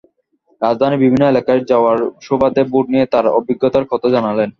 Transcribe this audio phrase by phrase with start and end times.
[0.61, 4.49] রাজধানীর বিভিন্ন এলাকায় যাওয়ার সুবাদে ভোট নিয়ে তাঁর অভিজ্ঞতার কথা জানালেন।